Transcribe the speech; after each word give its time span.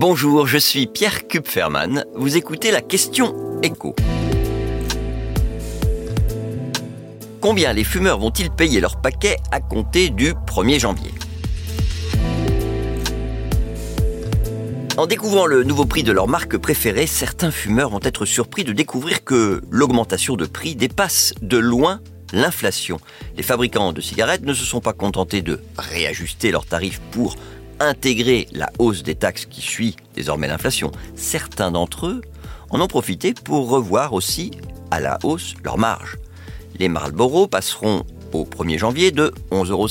Bonjour, 0.00 0.46
je 0.46 0.58
suis 0.58 0.86
Pierre 0.86 1.26
Kupferman. 1.26 2.04
Vous 2.14 2.36
écoutez 2.36 2.70
la 2.70 2.80
question 2.80 3.34
écho. 3.64 3.96
Combien 7.40 7.72
les 7.72 7.82
fumeurs 7.82 8.20
vont-ils 8.20 8.48
payer 8.48 8.80
leur 8.80 9.00
paquet 9.00 9.38
à 9.50 9.58
compter 9.58 10.10
du 10.10 10.34
1er 10.34 10.78
janvier? 10.78 11.10
En 14.96 15.08
découvrant 15.08 15.46
le 15.46 15.64
nouveau 15.64 15.84
prix 15.84 16.04
de 16.04 16.12
leur 16.12 16.28
marque 16.28 16.56
préférée, 16.58 17.08
certains 17.08 17.50
fumeurs 17.50 17.90
vont 17.90 17.98
être 18.00 18.24
surpris 18.24 18.62
de 18.62 18.72
découvrir 18.72 19.24
que 19.24 19.62
l'augmentation 19.68 20.36
de 20.36 20.46
prix 20.46 20.76
dépasse 20.76 21.34
de 21.42 21.58
loin 21.58 22.00
l'inflation. 22.32 23.00
Les 23.36 23.42
fabricants 23.42 23.92
de 23.92 24.00
cigarettes 24.00 24.44
ne 24.44 24.54
se 24.54 24.64
sont 24.64 24.80
pas 24.80 24.92
contentés 24.92 25.42
de 25.42 25.60
réajuster 25.76 26.52
leurs 26.52 26.66
tarifs 26.66 27.00
pour 27.10 27.34
intégrer 27.80 28.48
la 28.52 28.70
hausse 28.78 29.02
des 29.02 29.14
taxes 29.14 29.46
qui 29.46 29.60
suit 29.60 29.96
désormais 30.14 30.48
l'inflation, 30.48 30.92
certains 31.14 31.70
d'entre 31.70 32.06
eux 32.06 32.22
en 32.70 32.80
ont 32.80 32.88
profité 32.88 33.34
pour 33.34 33.68
revoir 33.68 34.12
aussi 34.12 34.50
à 34.90 35.00
la 35.00 35.18
hausse 35.22 35.54
leur 35.64 35.78
marge. 35.78 36.18
Les 36.78 36.88
Marlboro 36.88 37.46
passeront 37.46 38.04
au 38.32 38.44
1er 38.44 38.78
janvier 38.78 39.10
de 39.10 39.32
11,50 39.50 39.70
euros 39.70 39.88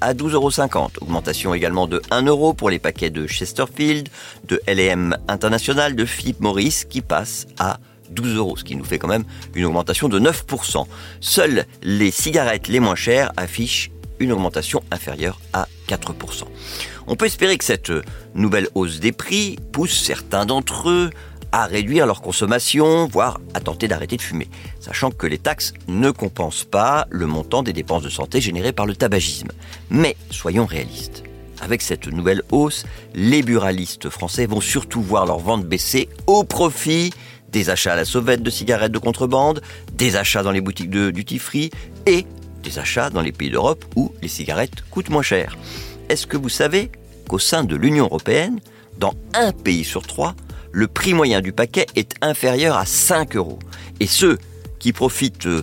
à 0.00 0.14
12,50 0.14 0.32
euros. 0.34 0.90
Augmentation 1.00 1.54
également 1.54 1.86
de 1.86 2.02
1 2.10 2.22
euro 2.22 2.52
pour 2.54 2.70
les 2.70 2.78
paquets 2.78 3.10
de 3.10 3.26
Chesterfield, 3.26 4.08
de 4.48 4.60
LM 4.66 5.16
International, 5.28 5.96
de 5.96 6.04
Philip 6.04 6.40
Morris 6.40 6.84
qui 6.88 7.00
passent 7.00 7.46
à 7.58 7.78
12 8.10 8.36
euros, 8.36 8.56
ce 8.56 8.64
qui 8.64 8.76
nous 8.76 8.84
fait 8.84 8.98
quand 8.98 9.08
même 9.08 9.24
une 9.54 9.64
augmentation 9.64 10.08
de 10.08 10.20
9%. 10.20 10.86
Seules 11.20 11.66
les 11.82 12.10
cigarettes 12.10 12.68
les 12.68 12.80
moins 12.80 12.94
chères 12.94 13.32
affichent 13.36 13.90
une 14.22 14.32
augmentation 14.32 14.82
inférieure 14.90 15.40
à 15.52 15.66
4%. 15.88 16.44
On 17.06 17.16
peut 17.16 17.26
espérer 17.26 17.58
que 17.58 17.64
cette 17.64 17.92
nouvelle 18.34 18.68
hausse 18.74 19.00
des 19.00 19.12
prix 19.12 19.56
pousse 19.72 19.98
certains 19.98 20.46
d'entre 20.46 20.88
eux 20.88 21.10
à 21.52 21.66
réduire 21.66 22.06
leur 22.06 22.22
consommation, 22.22 23.06
voire 23.06 23.38
à 23.52 23.60
tenter 23.60 23.86
d'arrêter 23.86 24.16
de 24.16 24.22
fumer, 24.22 24.48
sachant 24.80 25.10
que 25.10 25.26
les 25.26 25.38
taxes 25.38 25.74
ne 25.86 26.10
compensent 26.10 26.64
pas 26.64 27.06
le 27.10 27.26
montant 27.26 27.62
des 27.62 27.74
dépenses 27.74 28.02
de 28.02 28.08
santé 28.08 28.40
générées 28.40 28.72
par 28.72 28.86
le 28.86 28.96
tabagisme. 28.96 29.48
Mais 29.90 30.16
soyons 30.30 30.64
réalistes. 30.64 31.24
Avec 31.60 31.82
cette 31.82 32.08
nouvelle 32.08 32.42
hausse, 32.50 32.86
les 33.14 33.42
buralistes 33.42 34.08
français 34.08 34.46
vont 34.46 34.60
surtout 34.60 35.02
voir 35.02 35.26
leurs 35.26 35.38
ventes 35.38 35.66
baisser 35.66 36.08
au 36.26 36.42
profit 36.42 37.12
des 37.50 37.68
achats 37.68 37.92
à 37.92 37.96
la 37.96 38.06
sauvette 38.06 38.42
de 38.42 38.50
cigarettes 38.50 38.92
de 38.92 38.98
contrebande, 38.98 39.60
des 39.92 40.16
achats 40.16 40.42
dans 40.42 40.50
les 40.50 40.62
boutiques 40.62 40.90
de 40.90 41.10
duty 41.10 41.38
free 41.38 41.70
et 42.06 42.26
des 42.62 42.78
achats 42.78 43.10
dans 43.10 43.20
les 43.20 43.32
pays 43.32 43.50
d'Europe 43.50 43.84
où 43.96 44.12
les 44.22 44.28
cigarettes 44.28 44.82
coûtent 44.90 45.10
moins 45.10 45.22
cher. 45.22 45.56
Est-ce 46.08 46.26
que 46.26 46.36
vous 46.36 46.48
savez 46.48 46.90
qu'au 47.28 47.38
sein 47.38 47.64
de 47.64 47.76
l'Union 47.76 48.04
européenne, 48.04 48.60
dans 48.98 49.14
un 49.34 49.52
pays 49.52 49.84
sur 49.84 50.06
trois, 50.06 50.34
le 50.70 50.86
prix 50.86 51.14
moyen 51.14 51.40
du 51.40 51.52
paquet 51.52 51.86
est 51.96 52.14
inférieur 52.20 52.76
à 52.76 52.86
5 52.86 53.36
euros? 53.36 53.58
Et 54.00 54.06
ceux 54.06 54.38
qui 54.78 54.92
profitent 54.92 55.46
euh, 55.46 55.62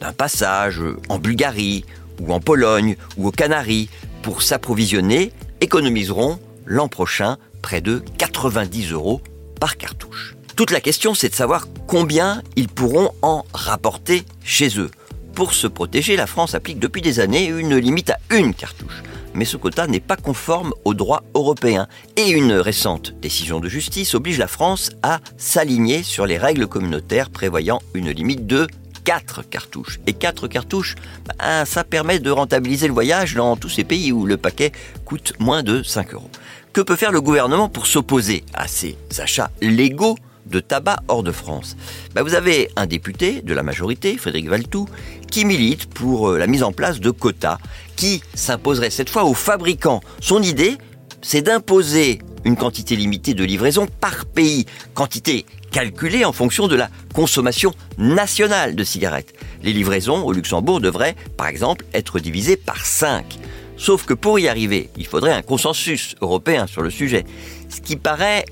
d'un 0.00 0.12
passage 0.12 0.80
euh, 0.80 0.96
en 1.08 1.18
Bulgarie 1.18 1.84
ou 2.20 2.32
en 2.32 2.40
Pologne 2.40 2.96
ou 3.16 3.28
aux 3.28 3.32
Canaries 3.32 3.88
pour 4.22 4.42
s'approvisionner 4.42 5.32
économiseront 5.60 6.38
l'an 6.64 6.88
prochain 6.88 7.38
près 7.62 7.80
de 7.80 8.02
90 8.18 8.92
euros 8.92 9.20
par 9.60 9.76
cartouche. 9.76 10.36
Toute 10.56 10.70
la 10.70 10.80
question, 10.80 11.14
c'est 11.14 11.28
de 11.28 11.34
savoir 11.34 11.66
combien 11.86 12.42
ils 12.56 12.68
pourront 12.68 13.10
en 13.22 13.44
rapporter 13.52 14.24
chez 14.42 14.78
eux. 14.78 14.90
Pour 15.36 15.52
se 15.52 15.66
protéger, 15.66 16.16
la 16.16 16.26
France 16.26 16.54
applique 16.54 16.78
depuis 16.78 17.02
des 17.02 17.20
années 17.20 17.44
une 17.44 17.76
limite 17.76 18.08
à 18.08 18.18
une 18.30 18.54
cartouche. 18.54 19.02
Mais 19.34 19.44
ce 19.44 19.58
quota 19.58 19.86
n'est 19.86 20.00
pas 20.00 20.16
conforme 20.16 20.72
au 20.86 20.94
droit 20.94 21.24
européen. 21.34 21.88
Et 22.16 22.30
une 22.30 22.54
récente 22.54 23.12
décision 23.20 23.60
de 23.60 23.68
justice 23.68 24.14
oblige 24.14 24.38
la 24.38 24.48
France 24.48 24.92
à 25.02 25.20
s'aligner 25.36 26.02
sur 26.02 26.24
les 26.24 26.38
règles 26.38 26.66
communautaires 26.66 27.28
prévoyant 27.28 27.82
une 27.92 28.10
limite 28.10 28.46
de 28.46 28.66
4 29.04 29.42
cartouches. 29.42 30.00
Et 30.06 30.14
4 30.14 30.48
cartouches, 30.48 30.94
ben, 31.26 31.66
ça 31.66 31.84
permet 31.84 32.18
de 32.18 32.30
rentabiliser 32.30 32.86
le 32.86 32.94
voyage 32.94 33.34
dans 33.34 33.58
tous 33.58 33.68
ces 33.68 33.84
pays 33.84 34.12
où 34.12 34.24
le 34.24 34.38
paquet 34.38 34.72
coûte 35.04 35.34
moins 35.38 35.62
de 35.62 35.82
5 35.82 36.14
euros. 36.14 36.30
Que 36.72 36.80
peut 36.80 36.96
faire 36.96 37.12
le 37.12 37.20
gouvernement 37.20 37.68
pour 37.68 37.86
s'opposer 37.86 38.42
à 38.54 38.68
ces 38.68 38.96
achats 39.18 39.50
légaux 39.60 40.16
de 40.46 40.60
tabac 40.60 41.00
hors 41.08 41.22
de 41.22 41.32
France. 41.32 41.76
Bah, 42.14 42.22
vous 42.22 42.34
avez 42.34 42.70
un 42.76 42.86
député 42.86 43.42
de 43.42 43.54
la 43.54 43.62
majorité, 43.62 44.16
Frédéric 44.16 44.48
Valtou, 44.48 44.88
qui 45.30 45.44
milite 45.44 45.86
pour 45.86 46.30
euh, 46.30 46.38
la 46.38 46.46
mise 46.46 46.62
en 46.62 46.72
place 46.72 47.00
de 47.00 47.10
quotas 47.10 47.58
qui 47.96 48.22
s'imposerait 48.34 48.90
cette 48.90 49.10
fois 49.10 49.24
aux 49.24 49.34
fabricants. 49.34 50.00
Son 50.20 50.42
idée, 50.42 50.78
c'est 51.22 51.42
d'imposer 51.42 52.20
une 52.44 52.56
quantité 52.56 52.94
limitée 52.94 53.34
de 53.34 53.42
livraison 53.42 53.86
par 54.00 54.24
pays, 54.26 54.66
quantité 54.94 55.44
calculée 55.72 56.24
en 56.24 56.32
fonction 56.32 56.68
de 56.68 56.76
la 56.76 56.88
consommation 57.12 57.74
nationale 57.98 58.76
de 58.76 58.84
cigarettes. 58.84 59.34
Les 59.62 59.72
livraisons 59.72 60.22
au 60.22 60.32
Luxembourg 60.32 60.80
devraient, 60.80 61.16
par 61.36 61.48
exemple, 61.48 61.84
être 61.92 62.20
divisées 62.20 62.56
par 62.56 62.86
5. 62.86 63.38
Sauf 63.76 64.06
que 64.06 64.14
pour 64.14 64.38
y 64.38 64.48
arriver, 64.48 64.88
il 64.96 65.06
faudrait 65.06 65.32
un 65.32 65.42
consensus 65.42 66.14
européen 66.20 66.66
sur 66.66 66.82
le 66.82 66.90
sujet, 66.90 67.24
ce 67.68 67.80
qui 67.80 67.96
paraît 67.96 68.46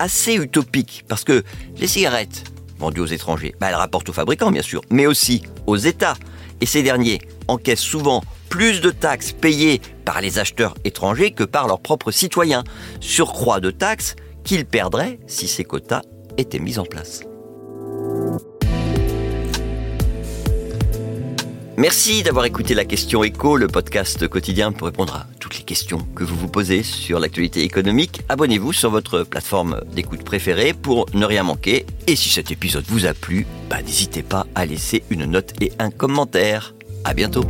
assez 0.00 0.34
utopique, 0.34 1.04
parce 1.06 1.22
que 1.22 1.44
les 1.76 1.86
cigarettes 1.86 2.44
vendues 2.78 3.00
aux 3.00 3.06
étrangers, 3.06 3.54
bah, 3.60 3.68
elles 3.68 3.74
rapportent 3.76 4.08
aux 4.08 4.14
fabricants 4.14 4.50
bien 4.50 4.62
sûr, 4.62 4.80
mais 4.90 5.06
aussi 5.06 5.42
aux 5.66 5.76
États. 5.76 6.16
Et 6.60 6.66
ces 6.66 6.82
derniers 6.82 7.20
encaissent 7.46 7.78
souvent 7.78 8.22
plus 8.48 8.80
de 8.80 8.90
taxes 8.90 9.32
payées 9.32 9.80
par 10.04 10.20
les 10.20 10.38
acheteurs 10.38 10.74
étrangers 10.84 11.30
que 11.30 11.44
par 11.44 11.68
leurs 11.68 11.80
propres 11.80 12.10
citoyens. 12.10 12.64
Surcroît 13.00 13.60
de 13.60 13.70
taxes 13.70 14.16
qu'ils 14.42 14.64
perdraient 14.64 15.20
si 15.26 15.46
ces 15.46 15.64
quotas 15.64 16.02
étaient 16.36 16.58
mis 16.58 16.78
en 16.78 16.84
place. 16.84 17.22
Merci 21.80 22.22
d'avoir 22.22 22.44
écouté 22.44 22.74
la 22.74 22.84
question 22.84 23.24
écho, 23.24 23.56
le 23.56 23.66
podcast 23.66 24.28
quotidien 24.28 24.70
pour 24.70 24.86
répondre 24.86 25.14
à 25.14 25.26
toutes 25.40 25.56
les 25.56 25.64
questions 25.64 26.06
que 26.14 26.24
vous 26.24 26.36
vous 26.36 26.46
posez 26.46 26.82
sur 26.82 27.18
l'actualité 27.18 27.62
économique. 27.62 28.20
Abonnez-vous 28.28 28.74
sur 28.74 28.90
votre 28.90 29.22
plateforme 29.22 29.80
d'écoute 29.90 30.22
préférée 30.22 30.74
pour 30.74 31.06
ne 31.14 31.24
rien 31.24 31.42
manquer. 31.42 31.86
Et 32.06 32.16
si 32.16 32.28
cet 32.28 32.50
épisode 32.50 32.84
vous 32.86 33.06
a 33.06 33.14
plu, 33.14 33.46
bah, 33.70 33.80
n'hésitez 33.80 34.22
pas 34.22 34.46
à 34.54 34.66
laisser 34.66 35.02
une 35.08 35.24
note 35.24 35.54
et 35.62 35.72
un 35.78 35.90
commentaire. 35.90 36.74
À 37.02 37.14
bientôt. 37.14 37.46